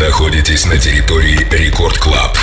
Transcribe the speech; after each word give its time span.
находитесь 0.00 0.64
на 0.64 0.78
территории 0.78 1.46
Record 1.50 1.98
Club. 1.98 2.36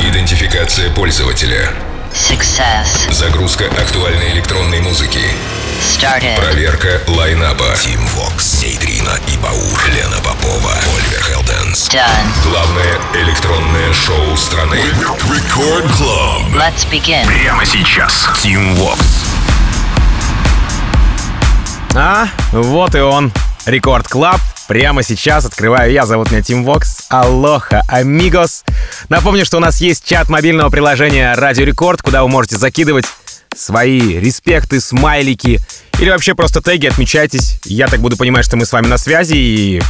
Идентификация 0.00 0.90
пользователя. 0.90 1.70
Success. 2.12 3.12
Загрузка 3.12 3.66
актуальной 3.66 4.32
электронной 4.32 4.80
музыки. 4.80 5.20
Started. 5.82 6.36
Проверка 6.36 7.02
лайнапа. 7.06 7.76
Tim 7.76 8.00
Vox, 8.06 8.62
Нейтрина 8.62 9.20
и 9.28 9.36
Баур, 9.36 9.80
Лена 9.88 10.16
Попова, 10.24 10.72
Оливер 10.96 11.22
Хелденс. 11.22 11.88
Done. 11.90 12.50
Главное 12.50 12.98
электронное 13.14 13.92
шоу 13.92 14.36
страны. 14.36 14.80
Record 15.30 15.92
Club. 15.92 16.48
Let's 16.54 16.90
begin. 16.90 17.26
Прямо 17.26 17.66
сейчас. 17.66 18.28
Tim 18.42 18.74
Vox. 18.76 19.26
А, 21.94 22.28
вот 22.52 22.94
и 22.94 23.00
он. 23.00 23.30
Record 23.66 24.08
Club. 24.08 24.40
Прямо 24.68 25.02
сейчас 25.02 25.46
открываю 25.46 25.90
я. 25.90 26.04
Зовут 26.04 26.30
меня 26.30 26.42
Tim 26.42 26.62
Vox. 26.62 27.06
Aloha, 27.08 27.82
amigos. 27.88 28.64
Напомню, 29.08 29.46
что 29.46 29.56
у 29.56 29.60
нас 29.60 29.80
есть 29.80 30.06
чат 30.06 30.28
мобильного 30.28 30.68
приложения 30.68 31.34
Радио 31.34 31.64
Рекорд, 31.64 32.02
куда 32.02 32.22
вы 32.22 32.28
можете 32.28 32.58
закидывать 32.58 33.06
свои 33.56 34.18
респекты, 34.20 34.80
смайлики 34.80 35.58
или 35.98 36.10
вообще 36.10 36.34
просто 36.34 36.60
теги, 36.60 36.86
отмечайтесь. 36.86 37.58
Я 37.64 37.88
так 37.88 38.00
буду 38.00 38.18
понимать, 38.18 38.44
что 38.44 38.56
мы 38.56 38.66
с 38.66 38.72
вами 38.72 38.86
на 38.86 38.98
связи 38.98 39.34
и 39.34 39.82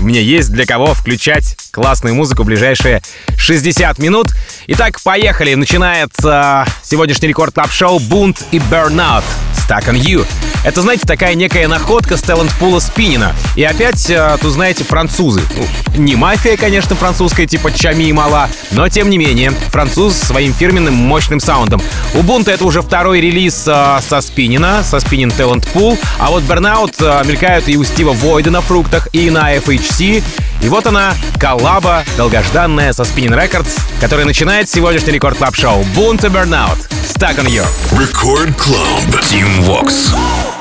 мне 0.00 0.22
есть 0.22 0.50
для 0.50 0.66
кого 0.66 0.94
включать 0.94 1.56
классную 1.70 2.14
музыку 2.14 2.42
в 2.42 2.46
ближайшие 2.46 3.02
60 3.36 3.98
минут. 3.98 4.28
Итак, 4.66 5.00
поехали. 5.02 5.54
Начинается 5.54 6.66
сегодняшний 6.82 7.28
Record 7.28 7.54
Club 7.54 7.70
шоу 7.70 7.98
«Бунт 7.98 8.44
и 8.50 8.58
Burnout». 8.58 9.24
Stuck 9.54 9.88
on 9.88 9.94
You. 9.94 10.26
Это, 10.64 10.82
знаете, 10.82 11.06
такая 11.06 11.34
некая 11.34 11.68
находка 11.68 12.16
с 12.16 12.22
талант-пула 12.22 12.80
Спинина. 12.80 13.34
И 13.56 13.62
опять, 13.62 14.10
э, 14.10 14.36
тут, 14.40 14.52
знаете, 14.52 14.84
французы. 14.84 15.40
Ну, 15.56 16.02
не 16.02 16.16
мафия, 16.16 16.56
конечно, 16.56 16.94
французская, 16.96 17.46
типа 17.46 17.72
Чами 17.72 18.04
и 18.04 18.12
Мала, 18.12 18.50
но, 18.72 18.88
тем 18.88 19.08
не 19.08 19.16
менее, 19.16 19.52
француз 19.68 20.14
своим 20.14 20.52
фирменным 20.52 20.94
мощным 20.94 21.40
саундом. 21.40 21.80
У 22.14 22.22
Бунта 22.22 22.50
это 22.50 22.64
уже 22.64 22.82
второй 22.82 23.20
релиз 23.20 23.64
э, 23.66 23.98
со 24.06 24.20
Спинина, 24.20 24.82
со 24.82 25.00
Спинин 25.00 25.30
Talent 25.30 25.66
Pool, 25.72 25.98
а 26.18 26.30
вот 26.30 26.42
Burnout 26.42 26.96
э, 26.98 27.26
мелькают 27.26 27.68
и 27.68 27.76
у 27.78 27.84
Стива 27.84 28.12
Войда 28.12 28.50
на 28.50 28.60
фруктах, 28.60 29.08
и 29.12 29.30
на 29.30 29.52
FHC. 29.90 30.22
И 30.62 30.68
вот 30.68 30.86
она, 30.86 31.14
коллаба, 31.38 32.04
долгожданная 32.16 32.92
со 32.92 33.02
Spinning 33.02 33.36
Records, 33.36 33.80
которая 34.00 34.26
начинает 34.26 34.68
сегодняшний 34.68 35.12
рекорд 35.12 35.38
клаб 35.38 35.54
шоу 35.54 35.82
Boom 35.96 36.18
to 36.18 36.30
Burnout. 36.30 36.78
Stuck 37.02 37.38
on 37.38 37.46
You. 37.46 37.64
Record 37.92 38.54
Club. 38.56 39.20
Team 39.22 39.62
Vox. 39.64 40.59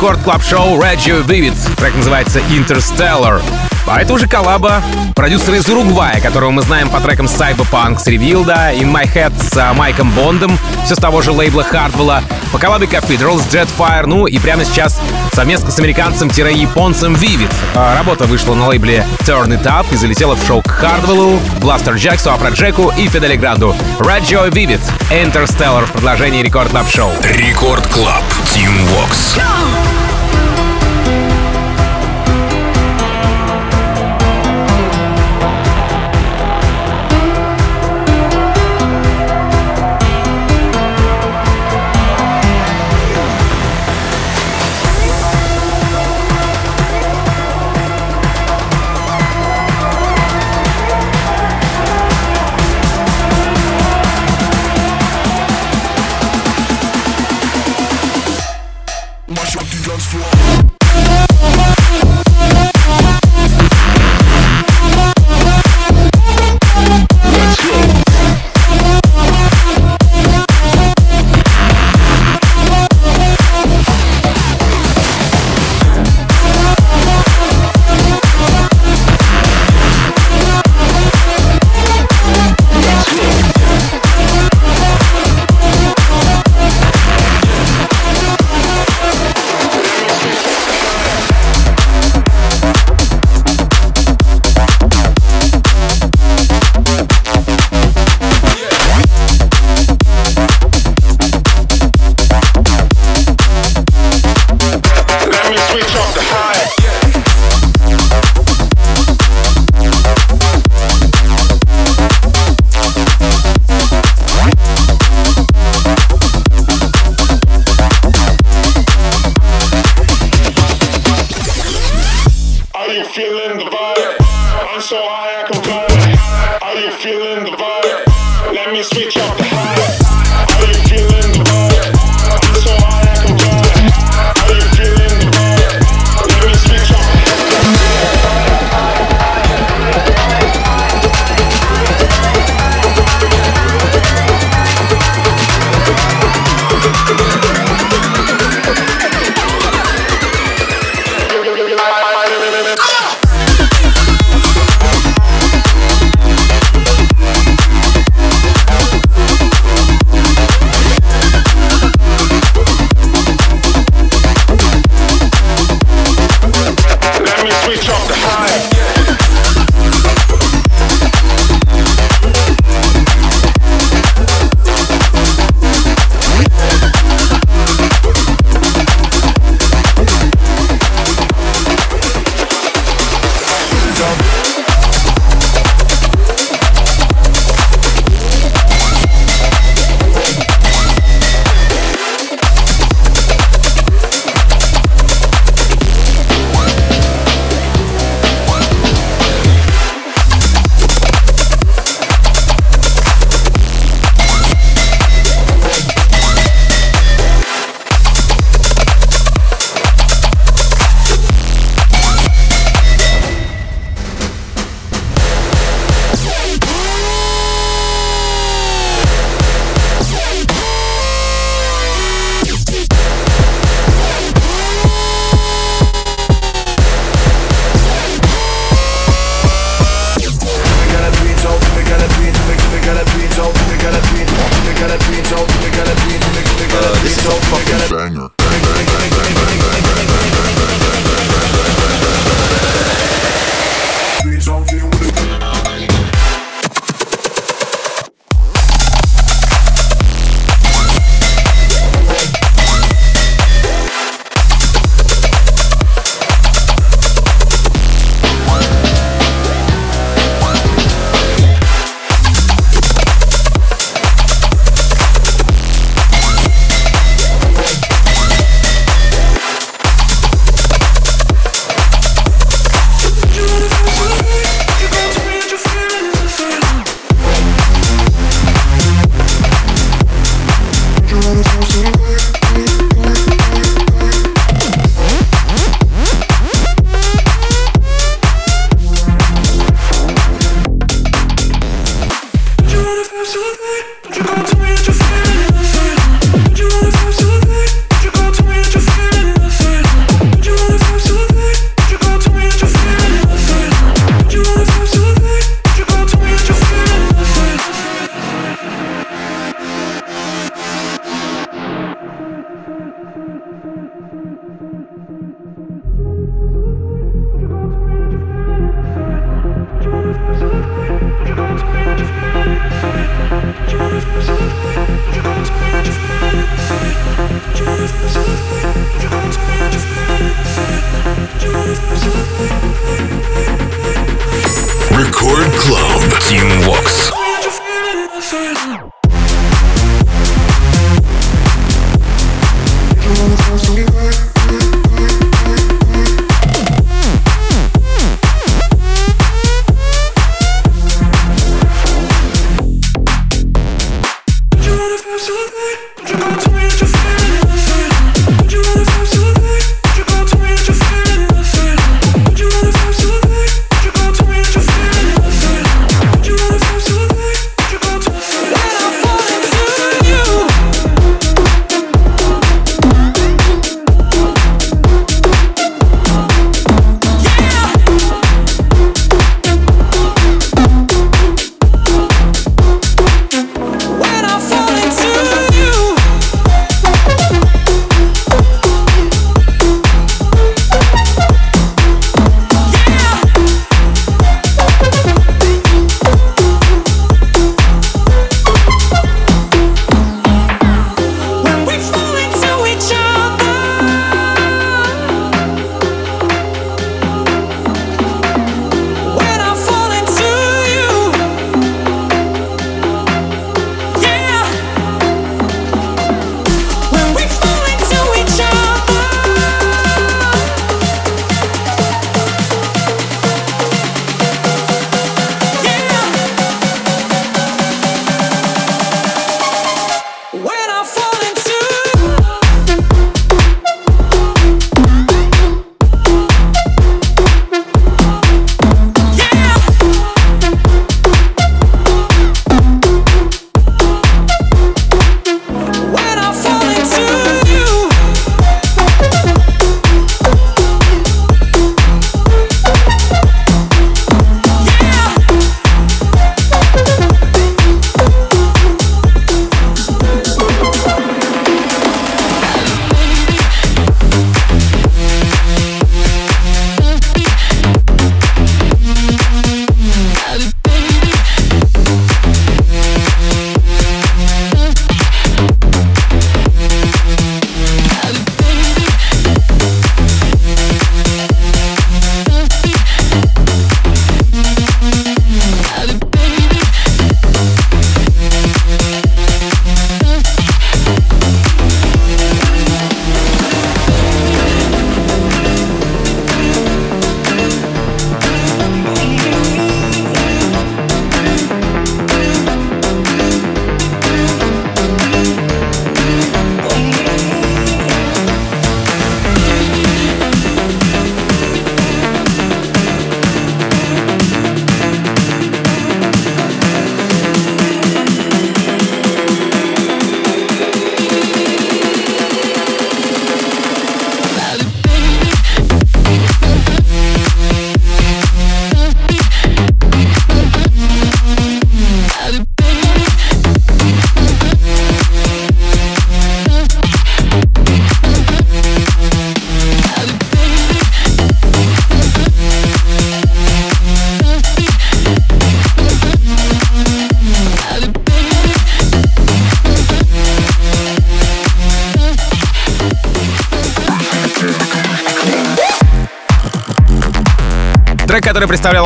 Рекорд 0.00 0.22
клаб 0.22 0.42
шоу 0.42 0.80
Radio 0.80 1.22
Vivid. 1.22 1.54
Трек 1.76 1.94
называется 1.94 2.38
Interstellar. 2.38 3.42
А 3.86 4.00
это 4.00 4.14
уже 4.14 4.26
коллаба 4.26 4.82
продюсера 5.14 5.58
из 5.58 5.68
Уругвая, 5.68 6.22
которого 6.22 6.50
мы 6.50 6.62
знаем 6.62 6.88
по 6.88 7.00
трекам 7.00 7.26
Cyberpunk 7.26 7.98
с 7.98 8.06
Ревилда, 8.06 8.72
In 8.72 8.90
My 8.90 9.04
Head 9.04 9.32
с 9.38 9.54
а, 9.58 9.74
Майком 9.74 10.10
Бондом, 10.12 10.58
все 10.86 10.94
с 10.94 10.98
того 10.98 11.20
же 11.20 11.32
лейбла 11.32 11.66
Hardwell, 11.70 12.22
по 12.50 12.58
коллабе 12.58 12.86
Cathedrals, 12.86 13.46
Jetfire, 13.50 14.06
ну 14.06 14.26
и 14.26 14.38
прямо 14.38 14.64
сейчас 14.64 14.98
совместно 15.34 15.70
с 15.70 15.78
американцем-японцем 15.78 17.14
Vivid. 17.14 17.52
А, 17.74 17.94
работа 17.96 18.24
вышла 18.24 18.54
на 18.54 18.68
лейбле 18.68 19.04
Turn 19.20 19.48
It 19.48 19.64
Up 19.64 19.84
и 19.92 19.96
залетела 19.96 20.34
в 20.34 20.46
шоу 20.46 20.62
к 20.62 20.82
Hardwell, 20.82 21.38
Blaster 21.60 21.96
Jacksu, 21.96 22.32
Афроджеку 22.32 22.90
и 22.96 23.06
Фидели 23.06 23.36
Гранду. 23.36 23.76
Radio 23.98 24.50
Vivid, 24.50 24.80
Interstellar 25.10 25.84
в 25.84 25.92
продолжении 25.92 26.42
Рекорд 26.42 26.70
Клаб 26.70 26.88
Шоу. 26.88 27.12
Рекорд 27.22 27.86
Клаб, 27.88 28.22
Team 28.46 28.72
Vox. 28.88 29.36
Go! 29.36 29.79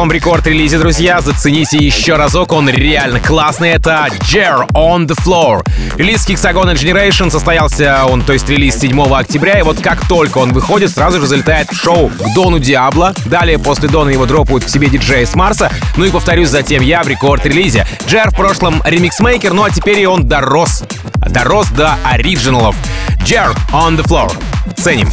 Вам 0.05 0.13
рекорд-релизе, 0.13 0.77
друзья, 0.77 1.23
зацените 1.23 1.79
еще 1.79 2.17
разок, 2.17 2.53
он 2.53 2.69
реально 2.69 3.21
классный. 3.21 3.71
Это 3.71 4.07
Jer 4.21 4.71
on 4.73 5.07
the 5.07 5.17
Floor. 5.25 5.65
Релиз 5.97 6.29
Hexagon 6.29 6.75
Generation 6.75 7.31
состоялся, 7.31 8.05
он, 8.05 8.21
то 8.21 8.35
есть 8.35 8.47
релиз 8.47 8.79
7 8.79 9.01
октября, 9.01 9.61
и 9.61 9.63
вот 9.63 9.81
как 9.81 10.07
только 10.07 10.37
он 10.37 10.53
выходит, 10.53 10.91
сразу 10.91 11.21
же 11.21 11.27
залетает 11.27 11.71
в 11.71 11.83
шоу 11.83 12.11
к 12.11 12.35
Дону 12.35 12.59
Диабло. 12.59 13.15
Далее 13.25 13.59
после 13.59 13.89
Дона 13.89 14.11
его 14.11 14.27
дропают 14.27 14.65
к 14.65 14.69
себе 14.69 14.91
диджеи 14.91 15.25
с 15.25 15.35
Марса. 15.35 15.71
Ну 15.97 16.05
и 16.05 16.11
повторюсь, 16.11 16.51
затем 16.51 16.83
я 16.83 17.03
в 17.03 17.09
рекорд-релизе. 17.09 17.87
Джер 18.07 18.31
в 18.31 18.35
прошлом 18.35 18.83
ремикс-мейкер, 18.85 19.55
ну 19.55 19.65
а 19.65 19.71
теперь 19.71 20.01
и 20.01 20.07
он 20.07 20.29
дорос. 20.29 20.83
Дорос 21.31 21.69
до 21.69 21.95
оригиналов. 22.05 22.77
Jer 23.21 23.57
on 23.73 23.97
the 23.97 24.05
Floor. 24.05 24.37
Ценим. 24.77 25.09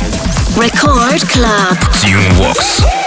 Record 0.58 1.24
Club. 1.30 1.78
Team 2.02 2.20
Vox. 2.34 3.01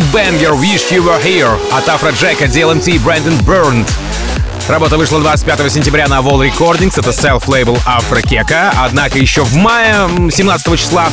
Мощняцкий 0.00 0.12
бенгер 0.12 0.52
Wish 0.52 0.90
You 0.90 1.02
Were 1.02 1.22
Here 1.22 1.58
от 1.72 1.88
Афроджека, 1.88 2.44
DLMT, 2.44 3.00
Брэндон 3.00 3.34
Бернт. 3.46 3.90
Работа 4.68 4.96
вышла 4.96 5.20
25 5.20 5.72
сентября 5.72 6.06
на 6.08 6.20
Wall 6.20 6.48
Recordings, 6.48 6.98
это 6.98 7.12
селф-лейбл 7.12 7.78
Афрокека. 7.84 8.72
Однако 8.76 9.18
еще 9.18 9.42
в 9.42 9.54
мае, 9.56 10.30
17 10.30 10.78
числа, 10.78 11.08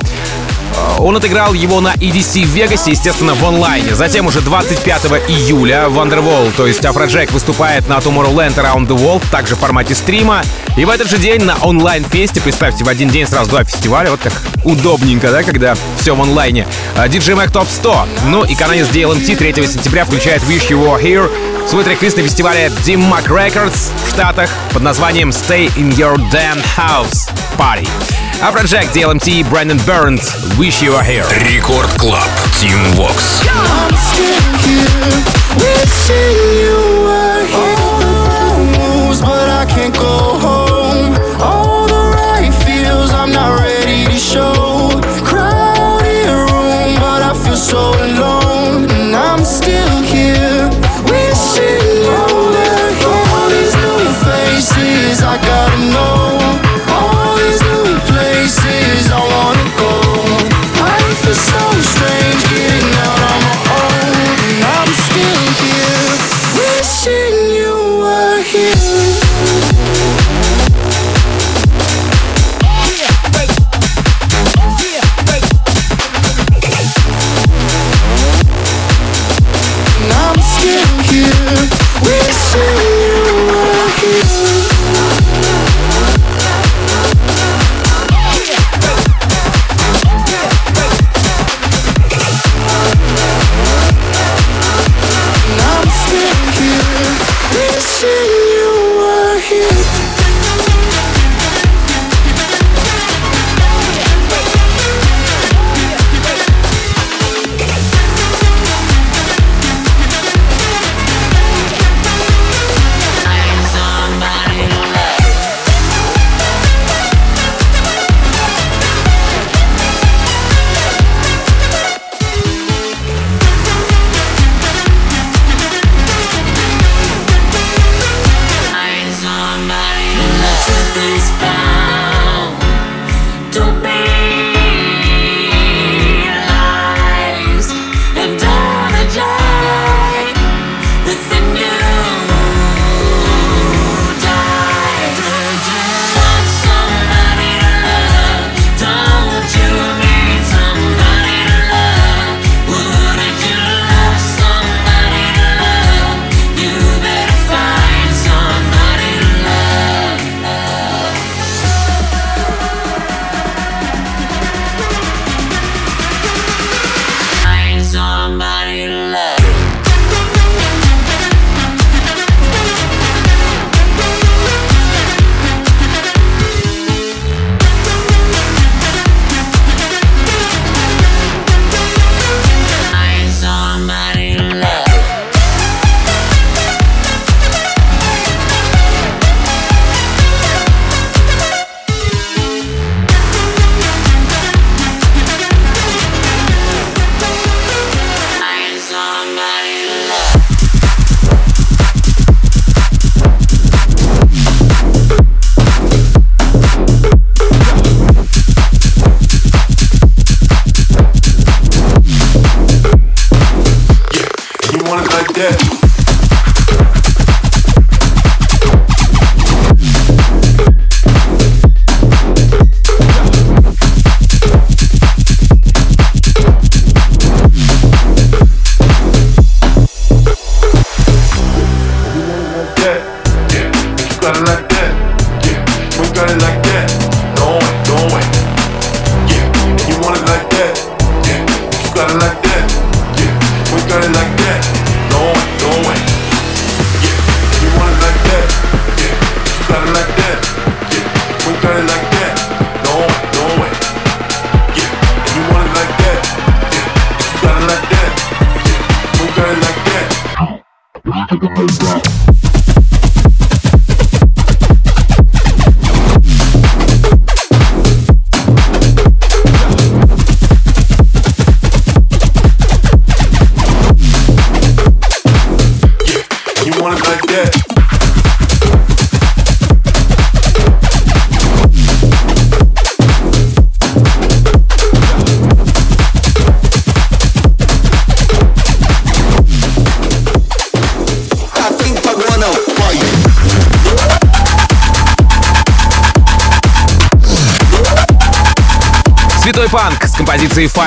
он 1.00 1.16
отыграл 1.16 1.54
его 1.54 1.82
на 1.82 1.94
EDC 1.94 2.46
в 2.46 2.50
Вегасе, 2.50 2.92
естественно, 2.92 3.34
в 3.34 3.44
онлайне. 3.46 3.96
Затем 3.96 4.28
уже 4.28 4.42
25 4.42 5.06
июля 5.28 5.90
в 5.90 5.98
Underwall, 5.98 6.52
то 6.56 6.66
есть 6.68 6.86
Афроджек 6.86 7.32
выступает 7.32 7.88
на 7.88 7.98
Tomorrowland 7.98 8.56
Around 8.56 8.88
the 8.88 8.98
World, 8.98 9.24
также 9.32 9.56
в 9.56 9.60
формате 9.60 9.96
стрима. 9.96 10.44
И 10.76 10.86
в 10.86 10.90
этот 10.90 11.10
же 11.10 11.18
день 11.18 11.44
на 11.44 11.56
онлайн-фесте, 11.58 12.42
представьте, 12.42 12.84
в 12.84 12.88
один 12.88 13.10
день 13.10 13.28
сразу 13.28 13.50
два 13.50 13.64
фестиваля, 13.64 14.12
вот 14.12 14.20
как 14.22 14.34
удобненько, 14.64 15.32
да, 15.32 15.44
когда 15.44 15.76
все 16.00 16.16
в 16.16 16.22
онлайне. 16.22 16.68
DJ 16.96 17.36
Mag 17.36 17.52
Top 17.52 17.68
100. 17.70 18.08
Ну 18.26 18.44
и 18.44 18.56
канадец 18.56 18.88
DLMT 18.88 19.36
3 19.36 19.54
сентября 19.68 20.06
включает 20.06 20.44
Wish 20.44 20.70
You 20.70 20.84
Were 20.84 21.02
Here, 21.02 21.30
свой 21.68 21.84
трек-лист 21.84 22.18
на 22.18 22.24
фестивале 22.24 22.68
Dim 22.86 23.12
Mak 23.12 23.28
Records 23.28 23.92
в 24.06 24.10
Штатах 24.10 24.50
под 24.74 24.84
названием 24.84 25.30
Stay 25.30 25.74
in 25.76 25.96
Your 25.96 26.18
Damn 26.32 26.62
House 26.78 27.30
Party. 27.58 27.88
Afrojack, 28.41 28.93
DLMT, 28.93 29.49
Brandon 29.49 29.79
Burns, 29.87 30.35
Wish 30.59 30.83
You 30.83 30.93
Were 30.93 31.03
Here. 31.03 31.25
Рекорд 31.47 31.91
Клаб. 31.99 32.29
Тим 32.59 32.79
Вокс. 32.95 33.43
I'm 33.47 33.95
still 33.97 34.53
here, 34.67 35.23
wishing 35.63 36.37
you 36.61 36.77
were 37.07 37.45
here. 37.47 39.07
Moves, 39.07 39.21
but 39.21 39.49
I 39.49 39.65
can't 39.67 39.95
go 39.95 40.36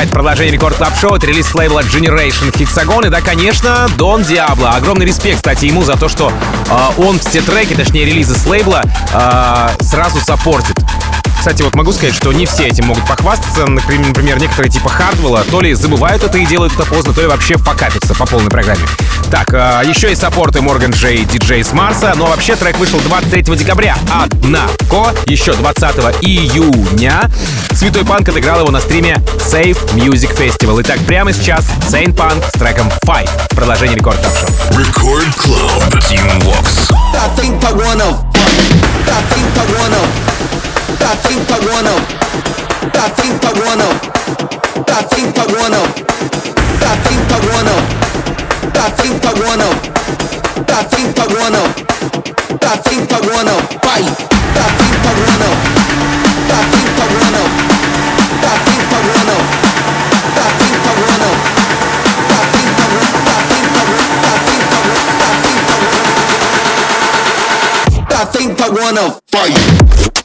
Fight, 0.01 0.11
продолжение 0.13 0.53
Record 0.55 0.77
Club 0.77 0.99
шоу 0.99 1.17
это 1.17 1.27
релиз 1.27 1.55
лейбла 1.55 1.81
Generation 1.81 2.51
Hexagon. 2.53 3.07
И 3.07 3.11
да, 3.11 3.21
конечно, 3.21 3.87
Дон 3.99 4.23
Диабло. 4.23 4.71
Огромный 4.71 5.05
респект, 5.05 5.37
кстати, 5.37 5.67
ему 5.67 5.83
за 5.83 5.97
то, 5.97 6.09
что 6.09 6.33
э, 6.69 7.03
он 7.03 7.19
все 7.19 7.43
треки, 7.43 7.75
точнее 7.75 8.07
релизы 8.07 8.35
с 8.35 8.47
лейбла, 8.47 8.83
э, 9.13 9.69
сразу 9.83 10.21
саппортит. 10.21 10.77
Кстати, 11.37 11.63
вот 11.63 11.75
могу 11.75 11.93
сказать, 11.93 12.15
что 12.15 12.33
не 12.33 12.47
все 12.47 12.69
этим 12.69 12.87
могут 12.87 13.07
похвастаться. 13.07 13.67
Например, 13.67 14.39
некоторые 14.39 14.71
типа 14.71 14.89
Хардвелла 14.89 15.45
то 15.51 15.61
ли 15.61 15.75
забывают 15.75 16.23
это 16.23 16.39
и 16.39 16.47
делают 16.47 16.73
это 16.73 16.87
поздно, 16.87 17.13
то 17.13 17.21
ли 17.21 17.27
вообще 17.27 17.59
факапятся 17.59 18.15
по 18.15 18.25
полной 18.25 18.51
программе. 18.51 18.83
Так, 19.31 19.53
э, 19.53 19.83
еще 19.85 20.11
и 20.11 20.15
саппорты 20.15 20.63
Морган 20.63 20.93
Джей, 20.93 21.25
диджей 21.27 21.63
с 21.63 21.73
Марса. 21.73 22.15
Но 22.17 22.27
вообще 22.27 22.57
трек 22.57 22.79
вышел 22.79 22.99
23 23.01 23.55
декабря. 23.57 23.97
Однако, 24.11 25.15
еще 25.27 25.53
20 25.53 25.83
июня 26.23 27.31
Святой 27.81 28.05
Панк 28.05 28.29
отыграл 28.29 28.61
его 28.61 28.71
на 28.71 28.79
стриме 28.79 29.15
Safe 29.39 29.79
Music 29.95 30.37
Festival. 30.37 30.83
Итак, 30.83 30.99
прямо 31.07 31.33
сейчас 31.33 31.65
Saint 31.91 32.15
Punk 32.15 32.45
с 32.47 32.59
треком 32.59 32.89
Fight. 33.07 33.31
Продолжение 33.57 33.97
рекорд 33.97 34.19
Record 34.73 35.35
Club. 35.39 35.99
Team 36.11 36.43
Vox. 36.43 36.93
Think 37.37 37.65
I 37.65 37.73
wanna, 37.73 38.23
think 39.31 39.57
I 39.57 39.65
wanna, 39.73 40.03
I 41.01 41.17
think 41.25 41.51
I 41.51 41.59
wanna, 41.73 42.70
Tá 42.81 43.11
frente 43.15 43.39
pagou 43.41 43.77
não. 43.77 43.93
Pra 44.85 44.97
frente 45.11 45.33
tá 45.33 45.45
não. 45.69 45.83
Pra 46.79 46.97
frente 46.97 47.27
pagou 47.29 47.63
não. 47.63 47.79
tá 48.73 48.85
frente 48.97 49.21
pagou 49.21 49.55
não. 49.57 49.71
Pra 50.65 50.83
frente 50.89 51.13
pagou 51.13 51.51
não. 51.51 51.65
Pra 52.59 52.71
frente 52.79 53.07
tá 53.07 53.19
não. 53.45 53.59
Vai. 53.85 54.03
Pra 54.55 54.65
frente 54.65 54.99
pagou 55.05 55.27
tá 56.49 56.49
Pra 56.49 56.57
frente 56.57 56.91
pagou 56.97 57.31
não. 57.31 57.47
Pra 58.41 58.49
tá 58.49 58.89
pagou 58.89 59.21
não. 59.27 59.39
Pra 60.31 60.45
frente 60.57 60.81
pagou 60.81 61.13
tá 63.11 63.21
Pra 63.21 63.37
frente 63.47 63.69
pagou. 63.77 64.01
Pra 64.21 64.33
frente 64.41 64.61
tá 64.61 64.67
Pra 68.09 68.21
frente 68.27 68.55
pagou. 68.55 68.91
Pra 69.27 69.37
frente 69.37 69.37
pagou. 70.01 70.20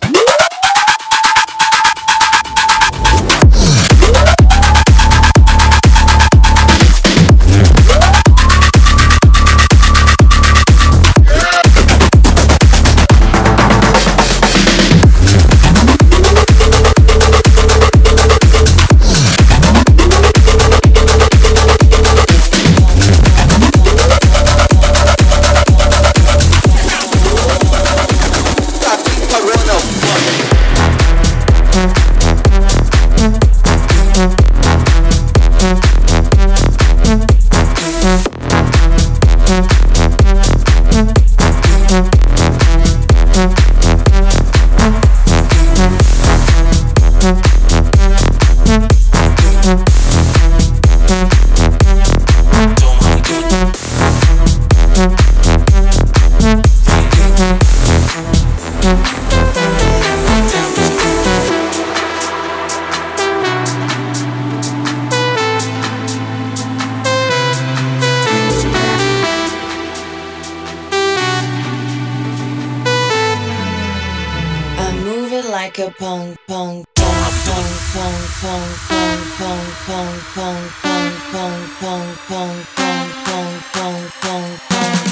boom, 83.75 84.09
boom, 84.21 84.57
boom. 84.69 85.04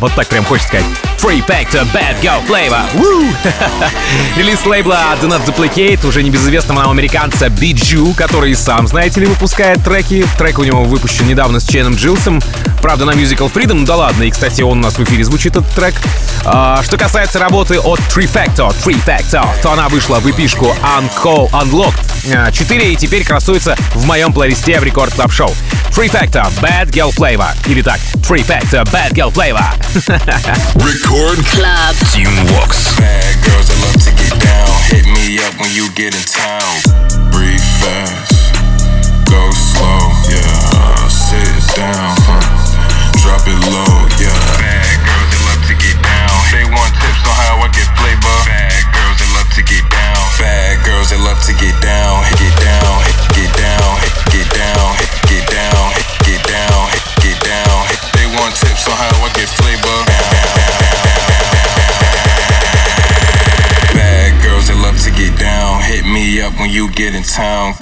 Вот 0.00 0.12
так 0.14 0.26
прям 0.28 0.44
хочется 0.44 0.68
сказать. 0.68 0.86
3 1.20 1.40
Factor 1.40 1.86
Bad 1.92 2.18
Girl 2.22 2.40
Flavor. 2.48 2.80
Woo! 2.94 3.30
Релиз 4.36 4.64
лейбла 4.64 5.14
Do 5.20 5.28
Not 5.28 5.44
Duplicate, 5.44 6.06
уже 6.06 6.22
небезызвестного 6.22 6.80
нам 6.80 6.90
американца 6.90 7.50
Биджу, 7.50 8.14
который 8.16 8.54
сам, 8.54 8.88
знаете 8.88 9.20
ли, 9.20 9.26
выпускает 9.26 9.84
треки. 9.84 10.26
Трек 10.38 10.58
у 10.58 10.64
него 10.64 10.84
выпущен 10.84 11.28
недавно 11.28 11.60
с 11.60 11.64
Ченом 11.64 11.96
Джилсом. 11.96 12.40
Правда, 12.80 13.04
на 13.04 13.10
Musical 13.10 13.52
Freedom, 13.52 13.84
да 13.84 13.96
ладно. 13.96 14.22
И, 14.22 14.30
кстати, 14.30 14.62
он 14.62 14.78
у 14.78 14.82
нас 14.82 14.94
в 14.94 15.04
эфире 15.04 15.22
звучит, 15.22 15.54
этот 15.56 15.70
трек. 15.74 15.94
А, 16.46 16.82
что 16.82 16.96
касается 16.96 17.38
работы 17.38 17.78
от 17.78 18.00
3 18.14 18.24
Factor, 18.24 18.74
3 18.82 18.94
Factor, 18.94 19.46
то 19.62 19.72
она 19.72 19.90
вышла 19.90 20.18
в 20.20 20.30
эпишку 20.30 20.74
Uncall 20.82 21.50
Unlocked 21.50 22.52
4 22.52 22.92
и 22.92 22.96
теперь 22.96 23.24
красуется 23.24 23.76
в 23.94 24.06
моем 24.06 24.32
плейлисте 24.32 24.80
в 24.80 24.84
Record 24.84 25.12
Club 25.14 25.32
Шоу. 25.32 25.54
3 25.94 26.08
Factor 26.08 26.48
Bad 26.60 26.90
Girl 26.90 27.14
Flavor. 27.14 27.50
Или 27.66 27.82
так, 27.82 28.00
3 28.26 28.40
Factor 28.40 28.84
Bad 28.90 29.12
Girl 29.12 29.32
Flavor. 29.32 29.79
Record 29.90 31.42
Club. 31.50 31.96
Team 32.14 32.30
Vox. 32.54 32.94
Bad 32.94 33.34
girls 33.42 33.66
that 33.66 33.78
love 33.82 33.98
to 34.06 34.14
get 34.14 34.30
down. 34.38 34.70
Hit 34.86 35.02
me 35.02 35.42
up 35.42 35.58
when 35.58 35.66
you 35.74 35.90
get 35.98 36.14
in 36.14 36.22
town. 36.30 36.78
Breathe 37.34 37.58
fast, 37.82 38.54
go 39.26 39.50
slow, 39.50 40.14
yeah. 40.30 41.10
Sit 41.10 41.74
down, 41.74 42.14
huh? 42.22 42.38
drop 43.18 43.42
it 43.50 43.58
low, 43.66 43.99
town. 67.30 67.79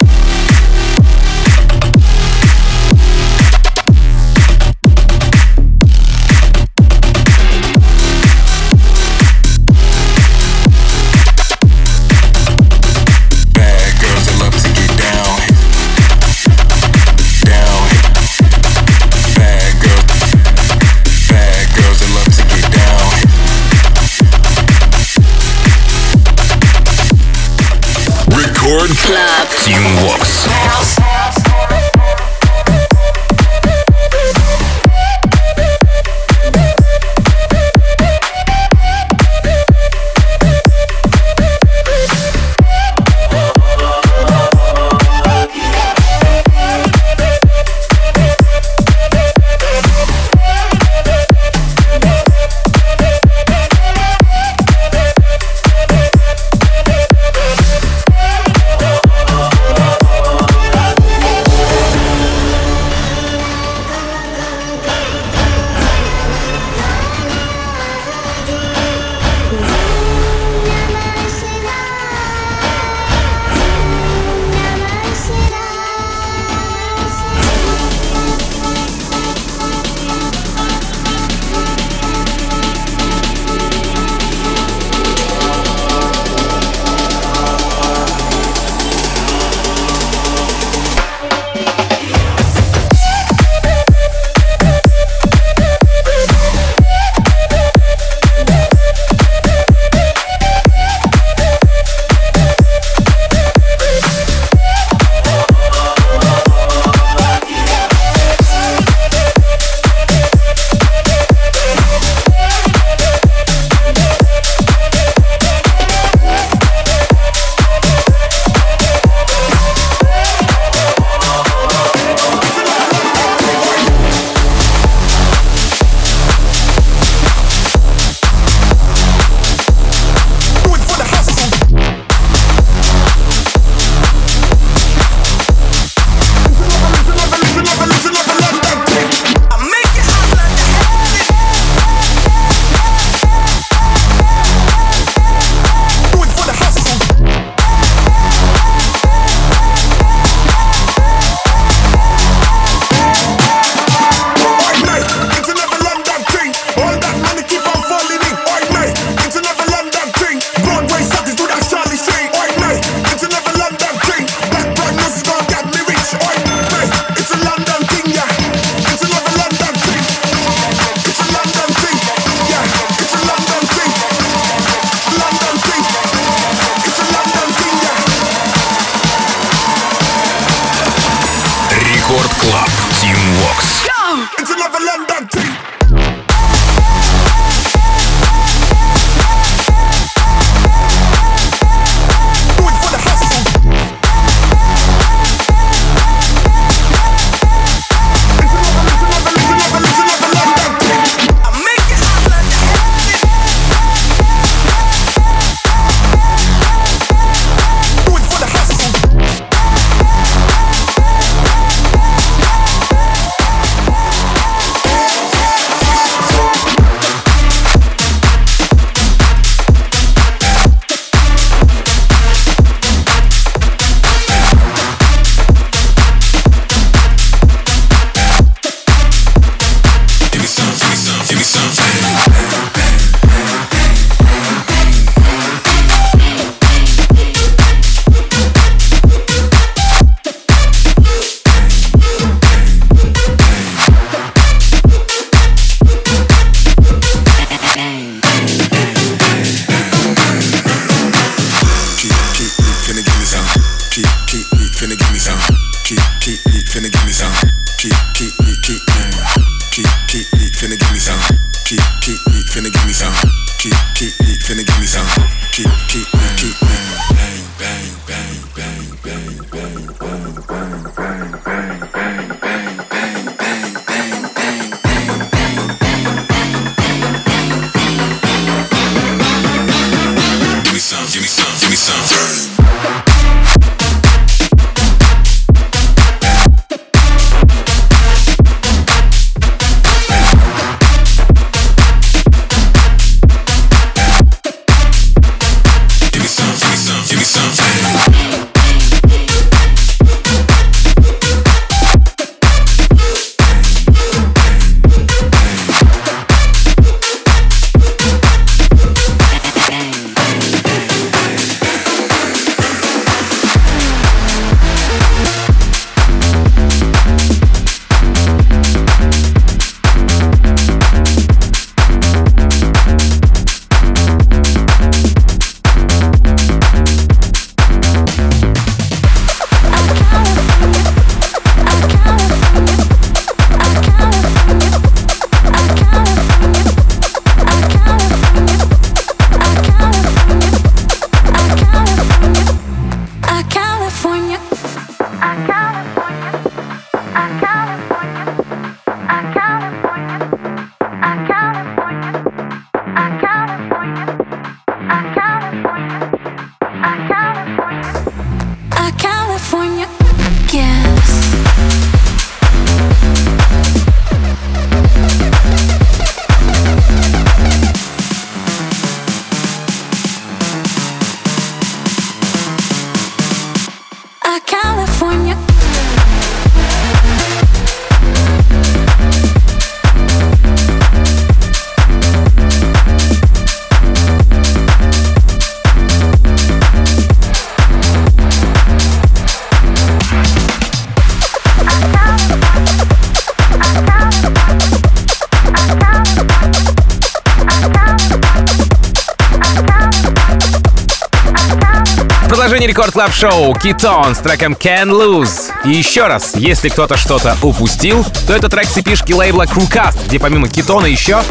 Club 402.99 403.13
Шоу 403.13 403.55
Китон 403.55 404.13
с 404.13 404.17
треком 404.17 404.57
Can 404.59 404.89
Lose. 404.89 405.53
И 405.63 405.69
еще 405.69 406.07
раз, 406.07 406.35
если 406.35 406.67
кто-то 406.67 406.97
что-то 406.97 407.37
упустил, 407.41 408.05
то 408.27 408.35
это 408.35 408.49
трек 408.49 408.67
с 408.67 408.73
эпишки 408.73 409.13
лейбла 409.13 409.43
Crewcast, 409.43 410.07
где 410.07 410.19
помимо 410.19 410.49
Китона 410.49 410.85
еще 410.85 411.21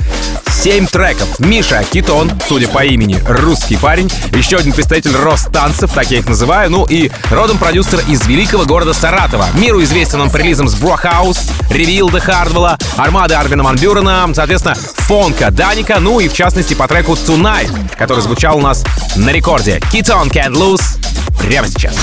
7 0.51 0.87
треков. 0.87 1.39
Миша 1.39 1.85
Китон, 1.93 2.33
судя 2.49 2.69
по 2.69 2.87
имени, 2.87 3.23
русский 3.29 3.77
парень. 3.77 4.11
Еще 4.33 4.57
один 4.57 4.73
представитель 4.73 5.15
Ростанцев, 5.15 5.93
так 5.93 6.11
я 6.11 6.21
их 6.21 6.27
называю. 6.27 6.71
Ну 6.71 6.87
и 6.87 7.11
родом 7.31 7.59
продюсер 7.59 8.01
из 8.09 8.27
великого 8.27 8.65
города 8.65 8.95
Саратова. 8.95 9.49
Миру 9.53 9.83
известен 9.83 10.23
он 10.23 10.31
по 10.31 10.39
релизам 10.39 10.69
с 10.71 10.75
Brohouse, 10.75 11.51
Revealed'а 11.69 12.21
Хардвелла, 12.21 12.79
Армады 12.97 13.35
Армина 13.35 13.63
ван 13.63 13.81
Бюрена, 13.81 14.31
соответственно, 14.33 14.75
Фонка 14.75 15.51
Даника, 15.51 16.01
ну 16.01 16.19
и 16.19 16.29
в 16.29 16.33
частности 16.33 16.73
по 16.73 16.89
треку 16.89 17.13
Tonight, 17.13 17.95
который 17.99 18.23
звучал 18.23 18.57
у 18.57 18.63
нас 18.63 18.85
на 19.17 19.29
рекорде. 19.31 19.83
Китон 19.93 20.29
Can't 20.29 20.55
Lose 20.55 20.99
прямо 21.38 21.68
сейчас. 21.68 21.96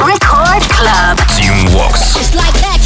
Record 0.00 0.62
Club. 0.68 1.18
Team 1.36 1.66
Vox. 1.68 2.14
Just 2.14 2.34
like 2.34 2.56
that, 2.60 2.80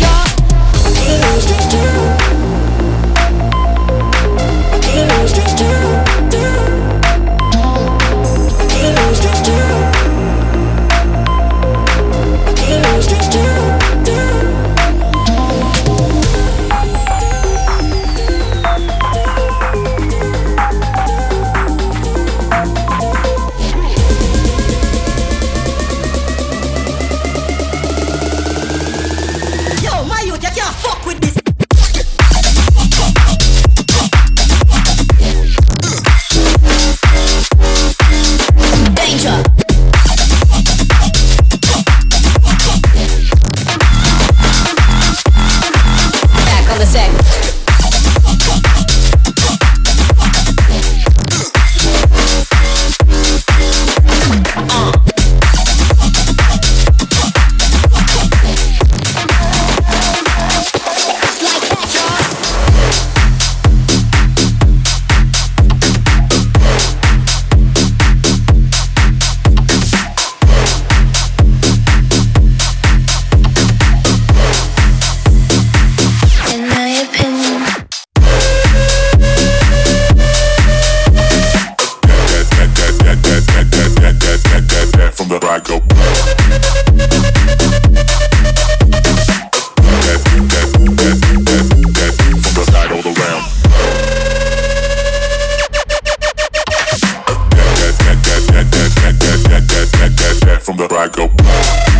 Yeah. 101.52 101.91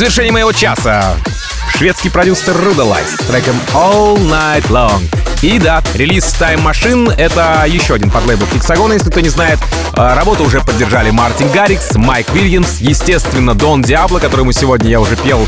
Завершение 0.00 0.32
моего 0.32 0.50
часа 0.50 1.14
шведский 1.76 2.08
продюсер 2.08 2.54
Rudalize 2.54 3.22
с 3.22 3.26
треком 3.26 3.54
All 3.74 4.16
Night 4.16 4.66
Long. 4.68 5.02
И 5.42 5.58
да, 5.58 5.82
релиз 5.92 6.24
Time 6.40 6.64
Machine— 6.64 7.14
это 7.18 7.64
еще 7.66 7.94
один 7.94 8.10
подлейбл 8.10 8.46
Хексагона, 8.46 8.94
если 8.94 9.10
кто 9.10 9.20
не 9.20 9.28
знает. 9.28 9.58
А, 9.92 10.14
Работу 10.14 10.44
уже 10.44 10.62
поддержали 10.62 11.10
Мартин 11.10 11.50
Гаррикс, 11.50 11.96
Майк 11.96 12.30
Вильямс, 12.30 12.80
естественно, 12.80 13.54
Дон 13.54 13.82
Диабло, 13.82 14.20
которому 14.20 14.52
сегодня 14.52 14.88
я 14.88 15.00
уже 15.00 15.16
пел 15.16 15.46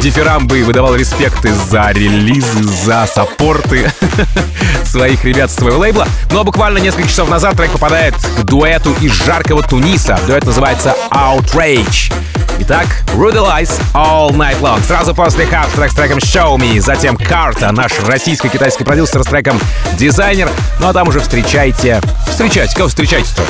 дифирамбы 0.00 0.60
и 0.60 0.62
выдавал 0.62 0.94
респекты 0.94 1.52
за 1.52 1.90
релизы, 1.90 2.62
за 2.62 3.06
саппорты 3.06 3.92
своих 4.84 5.22
ребят 5.24 5.50
с 5.50 5.56
своего 5.56 5.78
лейбла. 5.78 6.08
Но 6.30 6.42
буквально 6.44 6.78
несколько 6.78 7.08
часов 7.08 7.28
назад 7.28 7.54
трек 7.54 7.70
попадает 7.70 8.14
к 8.14 8.44
дуэту 8.44 8.94
из 9.02 9.12
жаркого 9.12 9.62
Туниса. 9.62 10.18
Дуэт 10.26 10.44
называется 10.44 10.96
Outrage. 11.10 12.12
Итак, 12.62 12.86
Rudalize 13.14 13.72
All 13.94 14.32
Night 14.32 14.60
Long. 14.60 14.86
Сразу 14.86 15.14
после 15.14 15.46
Half 15.46 15.74
трек 15.74 15.90
с 15.90 15.94
треком 15.94 16.18
Show 16.18 16.58
Me, 16.58 16.78
затем 16.78 17.16
Карта, 17.16 17.72
наш 17.72 17.98
российско-китайский 18.00 18.84
продюсер 18.84 19.22
с 19.22 19.26
треком 19.26 19.58
Дизайнер. 19.94 20.50
Ну 20.78 20.88
а 20.88 20.92
там 20.92 21.08
уже 21.08 21.20
встречайте... 21.20 22.02
Встречайте, 22.28 22.76
кого 22.76 22.88
встречайте-то? 22.88 23.42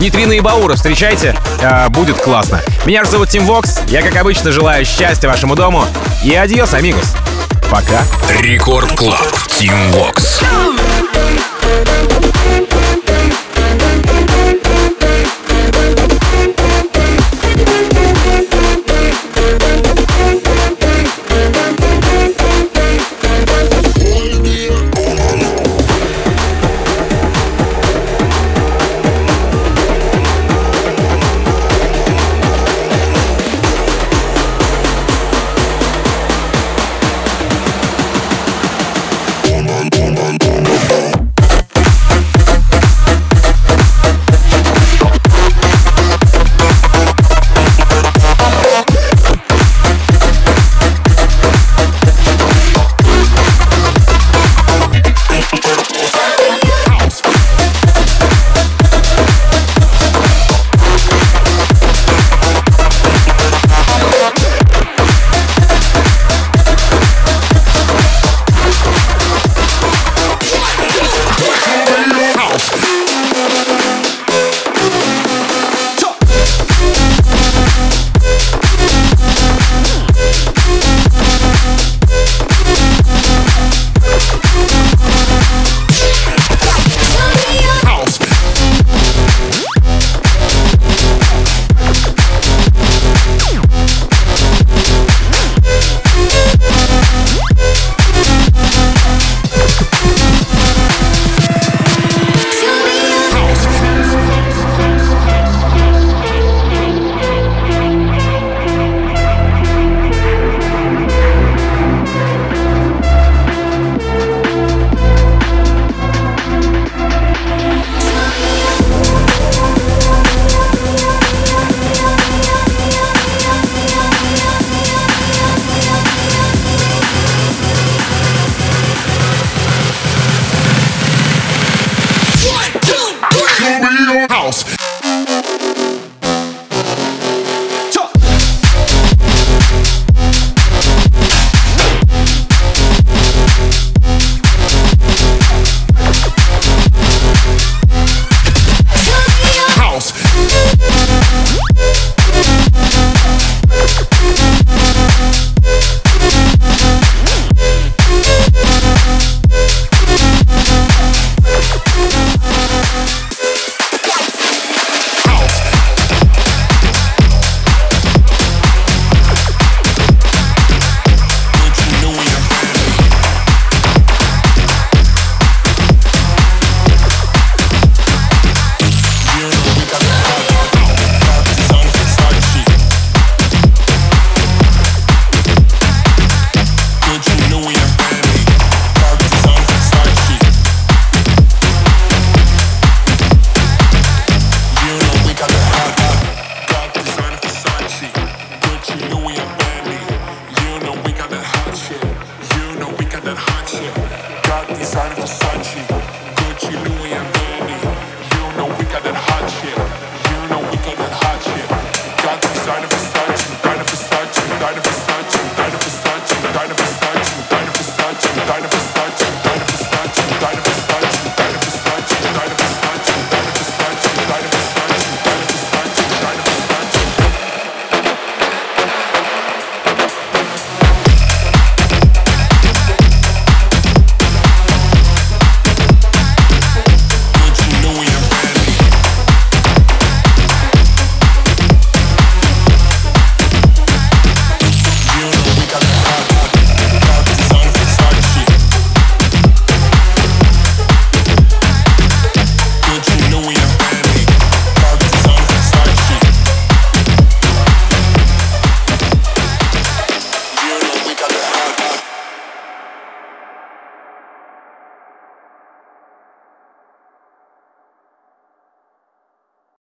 Нитрина 0.00 0.32
и 0.32 0.40
Баура 0.40 0.74
встречайте, 0.74 1.36
а, 1.62 1.90
будет 1.90 2.16
классно. 2.16 2.62
Меня 2.86 3.04
же 3.04 3.10
зовут 3.10 3.28
Тим 3.28 3.44
Вокс, 3.44 3.80
я 3.88 4.00
как 4.00 4.16
обычно 4.16 4.52
желаю 4.52 4.86
счастья 4.86 5.28
вашему 5.28 5.54
дому 5.54 5.84
и 6.24 6.34
адьос, 6.34 6.72
амигос. 6.72 7.14
Пока. 7.70 8.02
Record 8.40 8.92
Club. 8.96 9.28
Тим 9.58 9.74
Вокс. 9.92 10.40
Show 10.40 10.79